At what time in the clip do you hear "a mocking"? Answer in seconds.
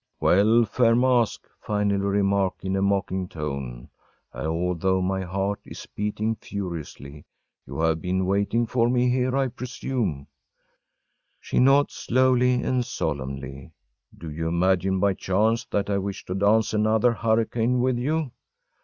2.75-3.27